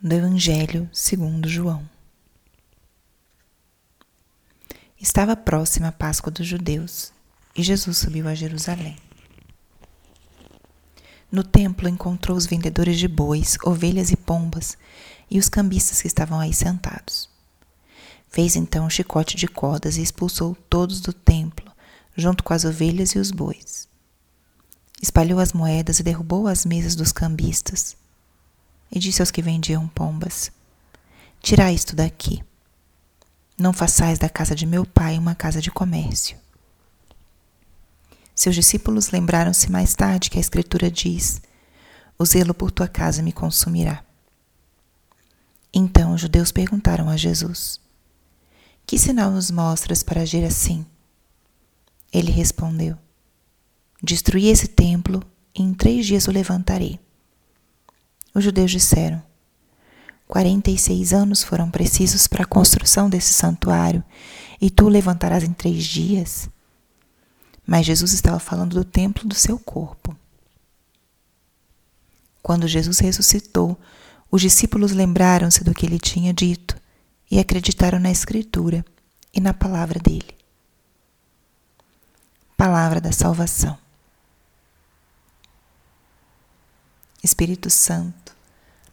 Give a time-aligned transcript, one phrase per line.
[0.00, 1.84] do Evangelho segundo João.
[5.00, 7.12] Estava próxima a Páscoa dos judeus
[7.56, 8.96] e Jesus subiu a Jerusalém.
[11.32, 14.78] No templo encontrou os vendedores de bois, ovelhas e pombas
[15.28, 17.28] e os cambistas que estavam aí sentados.
[18.28, 21.72] Fez então um chicote de cordas e expulsou todos do templo,
[22.16, 23.88] junto com as ovelhas e os bois.
[25.02, 27.96] Espalhou as moedas e derrubou as mesas dos cambistas
[28.90, 30.50] e disse aos que vendiam pombas:
[31.40, 32.42] Tirai isto daqui.
[33.56, 36.38] Não façais da casa de meu pai uma casa de comércio.
[38.34, 41.42] Seus discípulos lembraram-se mais tarde que a Escritura diz:
[42.18, 44.04] O zelo por tua casa me consumirá.
[45.72, 47.80] Então os judeus perguntaram a Jesus:
[48.86, 50.86] Que sinal nos mostras para agir assim?
[52.12, 52.96] Ele respondeu:
[54.02, 55.22] Destruí esse templo
[55.54, 57.00] e em três dias o levantarei.
[58.38, 59.20] Os judeus disseram:
[60.28, 64.00] 46 anos foram precisos para a construção desse santuário
[64.60, 66.48] e tu o levantarás em três dias?
[67.66, 70.16] Mas Jesus estava falando do templo do seu corpo.
[72.40, 73.76] Quando Jesus ressuscitou,
[74.30, 76.76] os discípulos lembraram-se do que ele tinha dito
[77.28, 78.84] e acreditaram na Escritura
[79.34, 80.32] e na palavra dele.
[82.56, 83.76] Palavra da salvação.
[87.22, 88.36] Espírito Santo,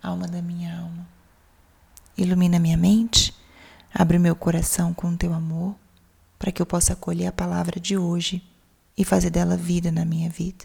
[0.00, 1.06] alma da minha alma,
[2.16, 3.34] ilumina minha mente,
[3.92, 5.74] abre meu coração com o teu amor,
[6.38, 8.42] para que eu possa acolher a palavra de hoje
[8.96, 10.64] e fazer dela vida na minha vida.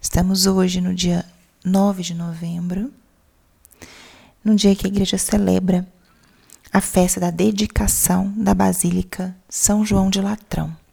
[0.00, 1.24] Estamos hoje no dia
[1.64, 2.92] 9 de novembro,
[4.44, 5.88] no dia que a igreja celebra
[6.72, 10.83] a festa da dedicação da Basílica São João de Latrão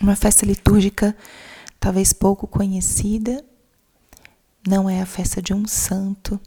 [0.00, 1.16] uma festa litúrgica
[1.84, 3.44] talvez pouco conhecida,
[4.66, 6.40] não é a festa de um santo,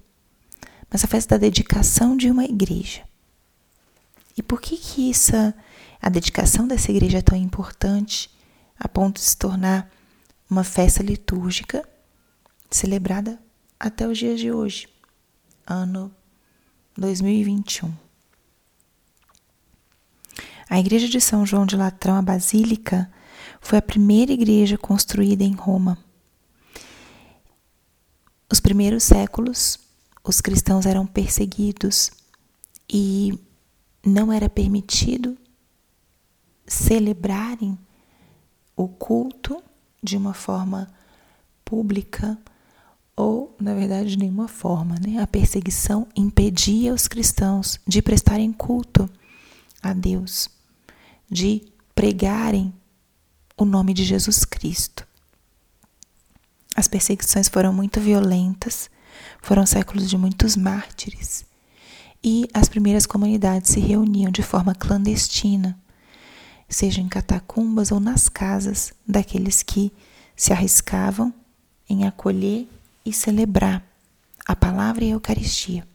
[0.89, 3.03] mas a festa da dedicação de uma igreja.
[4.35, 5.53] E por que que essa
[6.01, 8.29] a dedicação dessa igreja é tão importante
[8.79, 9.91] a ponto de se tornar
[10.49, 11.87] uma festa litúrgica
[12.69, 13.39] celebrada
[13.79, 14.87] até os dias de hoje,
[15.67, 16.11] ano
[16.97, 17.93] 2021?
[20.67, 23.07] A igreja de São João de Latrão, a Basílica,
[23.61, 25.97] foi a primeira igreja construída em Roma.
[28.51, 29.77] Os primeiros séculos,
[30.23, 32.11] os cristãos eram perseguidos
[32.89, 33.37] e
[34.05, 35.37] não era permitido
[36.65, 37.77] celebrarem
[38.75, 39.61] o culto
[40.01, 40.89] de uma forma
[41.65, 42.37] pública
[43.15, 44.95] ou, na verdade, de nenhuma forma.
[44.99, 45.19] Né?
[45.21, 49.09] A perseguição impedia os cristãos de prestarem culto
[49.81, 50.49] a Deus,
[51.29, 51.63] de
[51.95, 52.73] pregarem
[53.57, 55.05] o nome de Jesus Cristo.
[56.75, 58.87] As perseguições foram muito violentas,
[59.41, 61.43] foram séculos de muitos mártires,
[62.23, 65.77] e as primeiras comunidades se reuniam de forma clandestina,
[66.69, 69.91] seja em catacumbas ou nas casas daqueles que
[70.35, 71.33] se arriscavam
[71.89, 72.67] em acolher
[73.03, 73.83] e celebrar
[74.45, 75.87] a palavra e a Eucaristia.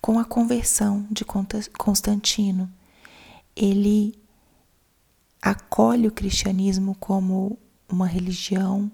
[0.00, 2.70] Com a conversão de Constantino,
[3.56, 4.14] ele
[5.50, 7.56] acolhe o cristianismo como
[7.88, 8.90] uma religião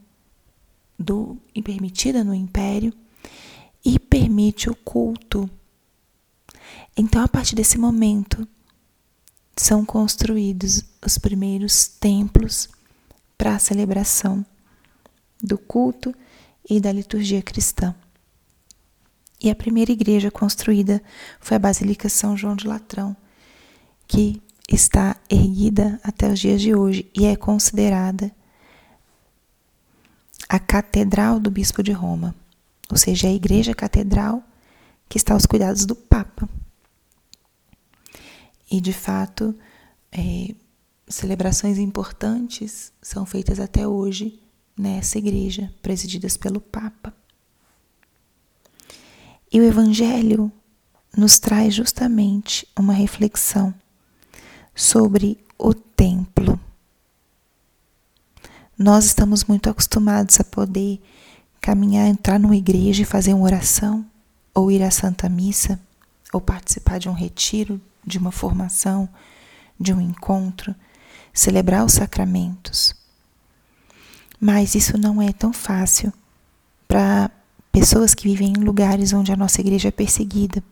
[0.98, 2.92] do permitida no império
[3.82, 5.48] e permite o culto.
[6.94, 8.46] Então, a partir desse momento,
[9.56, 12.68] são construídos os primeiros templos
[13.38, 14.44] para a celebração
[15.42, 16.14] do culto
[16.68, 17.94] e da liturgia cristã.
[19.40, 21.02] E a primeira igreja construída
[21.40, 23.16] foi a Basílica São João de Latrão,
[24.06, 24.42] que
[24.74, 28.30] está erguida até os dias de hoje e é considerada
[30.48, 32.34] a Catedral do Bispo de Roma,
[32.90, 34.42] ou seja, a Igreja Catedral
[35.08, 36.48] que está aos cuidados do Papa.
[38.70, 39.54] E de fato,
[40.10, 40.54] é,
[41.06, 44.40] celebrações importantes são feitas até hoje
[44.74, 47.14] nessa igreja, presididas pelo Papa.
[49.52, 50.50] E o Evangelho
[51.14, 53.74] nos traz justamente uma reflexão
[54.74, 56.58] sobre o templo.
[58.76, 61.00] Nós estamos muito acostumados a poder
[61.60, 64.04] caminhar, entrar numa igreja e fazer uma oração,
[64.54, 65.78] ou ir à Santa Missa,
[66.32, 69.08] ou participar de um retiro, de uma formação,
[69.78, 70.74] de um encontro,
[71.32, 72.94] celebrar os sacramentos.
[74.40, 76.12] Mas isso não é tão fácil
[76.88, 77.30] para
[77.70, 80.62] pessoas que vivem em lugares onde a nossa igreja é perseguida,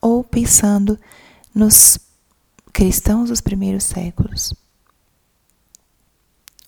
[0.00, 0.98] ou pensando
[1.54, 1.98] nos
[2.72, 4.54] cristãos dos primeiros séculos.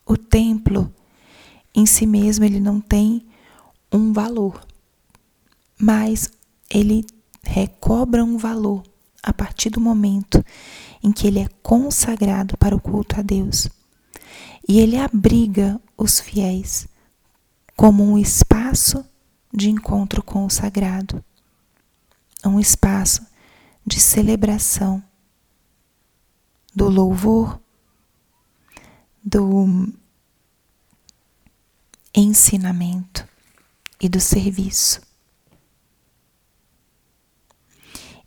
[0.07, 0.93] O templo
[1.75, 3.27] em si mesmo ele não tem
[3.93, 4.61] um valor,
[5.79, 6.31] mas
[6.69, 7.05] ele
[7.43, 8.83] recobra um valor
[9.23, 10.45] a partir do momento
[11.03, 13.69] em que ele é consagrado para o culto a Deus.
[14.69, 16.89] E ele abriga os fiéis
[17.77, 19.05] como um espaço
[19.53, 21.25] de encontro com o sagrado,
[22.45, 23.27] um espaço
[23.87, 25.03] de celebração
[26.75, 27.61] do louvor,
[29.23, 29.93] do
[32.15, 33.27] ensinamento
[34.01, 35.01] e do serviço.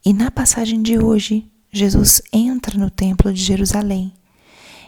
[0.06, 4.14] E na passagem de hoje, Jesus entra no templo de Jerusalém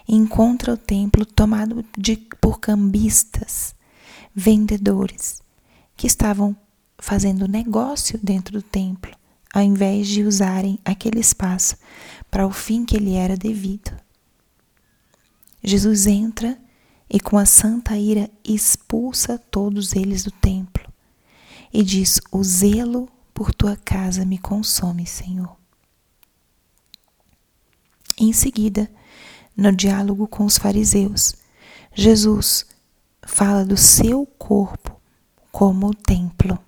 [0.08, 3.76] encontra o templo tomado de, por cambistas,
[4.34, 5.42] vendedores,
[5.96, 6.56] que estavam
[6.98, 9.12] fazendo negócio dentro do templo,
[9.54, 11.78] ao invés de usarem aquele espaço
[12.36, 13.98] para o fim que lhe era devido.
[15.64, 16.60] Jesus entra
[17.10, 20.86] e, com a santa ira, expulsa todos eles do templo
[21.72, 25.56] e diz: O zelo por tua casa me consome, Senhor.
[28.18, 28.92] Em seguida,
[29.56, 31.36] no diálogo com os fariseus,
[31.94, 32.66] Jesus
[33.26, 35.00] fala do seu corpo
[35.54, 36.60] como o templo.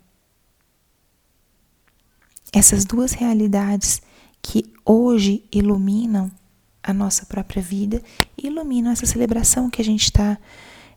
[2.54, 4.02] Essas duas realidades
[4.48, 6.32] que hoje iluminam
[6.82, 8.02] a nossa própria vida
[8.38, 10.38] e iluminam essa celebração que a gente está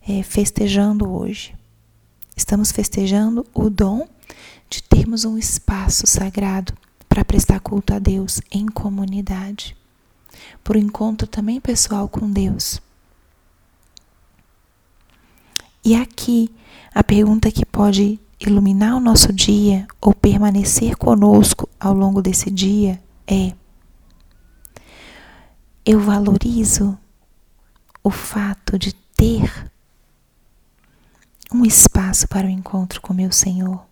[0.09, 1.53] é, festejando hoje.
[2.37, 4.07] Estamos festejando o dom
[4.69, 6.73] de termos um espaço sagrado
[7.09, 9.77] para prestar culto a Deus em comunidade,
[10.63, 12.81] por encontro também pessoal com Deus.
[15.85, 16.55] E aqui
[16.95, 23.03] a pergunta que pode iluminar o nosso dia ou permanecer conosco ao longo desse dia
[23.31, 23.55] é:
[25.85, 26.99] eu valorizo
[28.03, 29.71] o fato de ter
[31.53, 33.91] um espaço para o encontro com meu Senhor?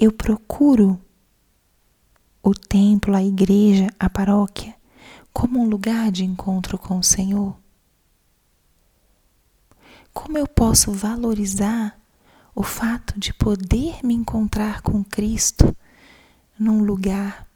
[0.00, 0.98] eu procuro
[2.42, 4.74] o templo, a igreja, a paróquia
[5.30, 7.54] como um lugar de encontro com o Senhor?
[10.12, 12.00] Como eu posso valorizar
[12.54, 15.76] o fato de poder me encontrar com Cristo
[16.60, 17.48] num lugar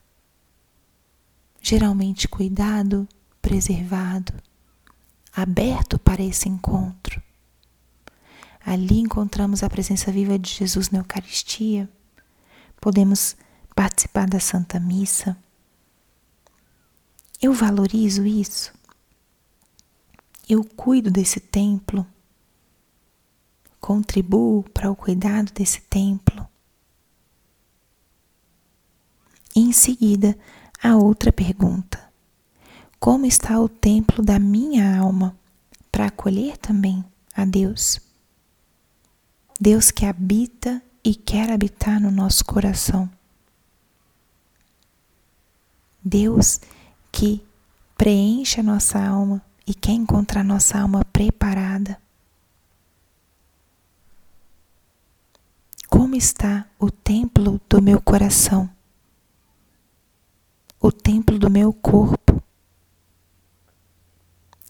[1.61, 3.07] geralmente cuidado,
[3.41, 4.33] preservado,
[5.33, 7.23] aberto para esse encontro?
[8.67, 11.89] Ali encontramos a presença viva de Jesus na Eucaristia
[12.85, 13.35] podemos
[13.75, 15.35] participar da Santa Missa.
[17.41, 18.75] Eu valorizo isso.
[20.47, 22.07] Eu cuido desse templo.
[23.81, 26.44] Contribuo para o cuidado desse templo.
[29.55, 30.37] Em seguida,
[30.83, 32.03] a outra pergunta:
[32.99, 35.37] Como está o templo da minha alma
[35.93, 37.05] para acolher também
[37.35, 38.01] a Deus?
[39.61, 43.09] Deus que habita e quer habitar no nosso coração.
[46.05, 46.61] Deus
[47.13, 47.47] que
[47.97, 51.97] preenche a nossa alma e quer encontrar nossa alma preparada.
[55.89, 58.74] Como está o templo do meu coração?
[60.87, 62.43] O templo do meu corpo?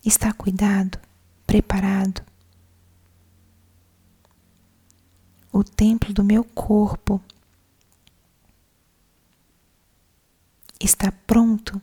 [0.04, 0.98] Está cuidado,
[1.44, 2.22] preparado?
[5.54, 7.22] o templo do meu corpo
[10.80, 11.80] está pronto.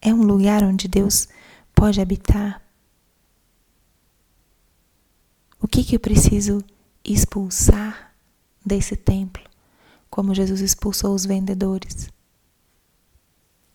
[0.00, 1.26] É um lugar onde Deus
[1.74, 2.62] pode habitar.
[5.60, 6.64] O que, que eu preciso
[7.04, 8.14] expulsar
[8.64, 9.42] desse templo,
[10.08, 12.15] como Jesus expulsou os vendedores?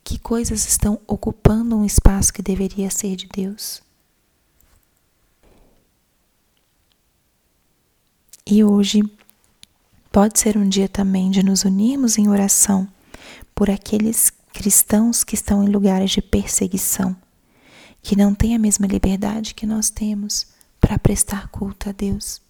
[0.04, 3.82] Que coisas estão ocupando um espaço que deveria ser de Deus?
[8.46, 9.02] E hoje
[10.12, 12.88] pode ser um dia também de nos unirmos em oração
[13.56, 17.16] por aqueles cristãos que estão em lugares de perseguição,
[18.02, 20.48] que não têm a mesma liberdade que nós temos
[20.80, 22.42] para prestar culto a Deus.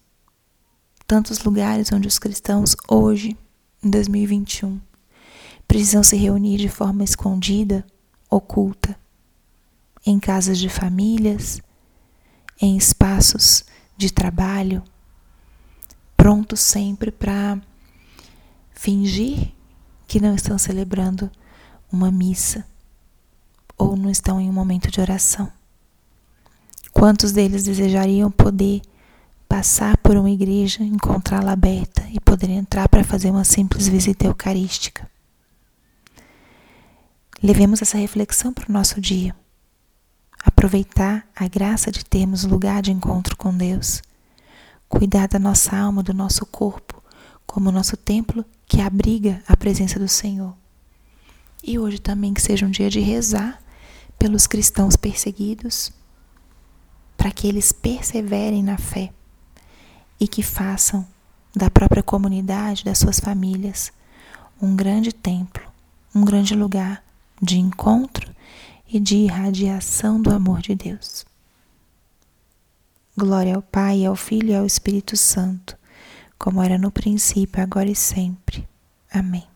[1.05, 3.37] Tantos lugares onde os cristãos hoje,
[3.83, 4.79] em 2021,
[5.71, 7.85] precisam se reunir de forma escondida,
[8.29, 8.93] oculta,
[10.05, 11.61] em casas de famílias,
[12.61, 13.63] em espaços
[13.95, 14.83] de trabalho,
[16.17, 17.57] prontos sempre para
[18.73, 19.53] fingir
[20.05, 21.31] que não estão celebrando
[21.89, 22.65] uma missa
[23.77, 25.49] ou não estão em um momento de oração.
[26.91, 28.81] Quantos deles desejariam poder
[29.47, 35.09] passar por uma igreja, encontrá-la aberta e poder entrar para fazer uma simples visita eucarística?
[37.43, 39.35] Levemos essa reflexão para o nosso dia.
[40.43, 44.01] aproveitar a graça de termos lugar de encontro com Deus,
[44.87, 47.01] cuidar da nossa alma, do nosso corpo,
[47.47, 50.55] como nosso templo que abriga a presença do Senhor.
[51.63, 53.61] E hoje também que seja um dia de rezar
[54.17, 55.91] pelos cristãos perseguidos,
[57.17, 59.11] para que eles perseverem na fé
[60.19, 61.07] e que façam
[61.55, 63.91] da própria comunidade, das suas famílias,
[64.61, 65.63] um grande templo,
[66.13, 67.03] um grande lugar
[67.41, 68.31] de encontro
[68.87, 71.25] e de irradiação do amor de Deus.
[73.17, 75.77] Glória ao Pai, ao Filho e ao Espírito Santo,
[76.37, 78.67] como era no princípio, agora e sempre.
[79.11, 79.50] Amém.